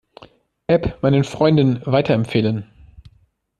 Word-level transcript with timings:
App 0.67 0.97
meinen 1.03 1.23
Freunden 1.23 1.79
weiterempfehlen. 1.85 2.67